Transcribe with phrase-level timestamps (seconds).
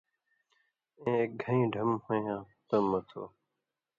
[0.99, 3.23] اېں اېک (گھَیں) ڈھم ہوئیاں تمہۡ مہ تھو،